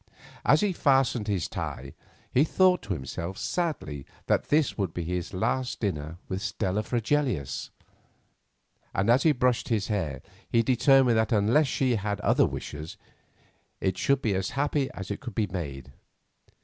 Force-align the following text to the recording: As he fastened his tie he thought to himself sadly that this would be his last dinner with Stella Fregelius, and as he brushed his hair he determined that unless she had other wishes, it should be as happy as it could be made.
As 0.43 0.61
he 0.61 0.73
fastened 0.73 1.27
his 1.27 1.47
tie 1.47 1.93
he 2.31 2.43
thought 2.43 2.81
to 2.81 2.93
himself 2.93 3.37
sadly 3.37 4.03
that 4.25 4.45
this 4.49 4.75
would 4.75 4.95
be 4.95 5.03
his 5.03 5.31
last 5.31 5.79
dinner 5.79 6.17
with 6.27 6.41
Stella 6.41 6.81
Fregelius, 6.81 7.69
and 8.95 9.11
as 9.11 9.21
he 9.21 9.31
brushed 9.31 9.69
his 9.69 9.89
hair 9.89 10.23
he 10.49 10.63
determined 10.63 11.17
that 11.19 11.31
unless 11.31 11.67
she 11.67 11.97
had 11.97 12.19
other 12.21 12.47
wishes, 12.47 12.97
it 13.79 13.95
should 13.95 14.23
be 14.23 14.33
as 14.33 14.49
happy 14.57 14.89
as 14.95 15.11
it 15.11 15.19
could 15.21 15.35
be 15.35 15.45
made. 15.45 15.91